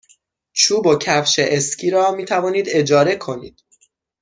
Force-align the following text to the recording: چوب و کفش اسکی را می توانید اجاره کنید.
چوب 0.53 0.87
و 0.87 0.97
کفش 0.97 1.39
اسکی 1.39 1.89
را 1.89 2.11
می 2.11 2.25
توانید 2.25 2.65
اجاره 2.69 3.15
کنید. 3.15 3.63